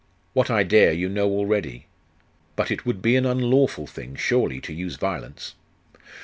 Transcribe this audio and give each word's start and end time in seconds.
'What 0.33 0.49
I 0.49 0.63
dare 0.63 0.91
you 0.93 1.07
know 1.09 1.29
already. 1.29 1.85
But 2.55 2.71
it 2.71 2.87
would 2.87 3.03
be 3.03 3.15
an 3.17 3.27
unlawful 3.27 3.85
thing, 3.85 4.15
surely, 4.15 4.59
to 4.61 4.73
use 4.73 4.95
violence. 4.95 5.53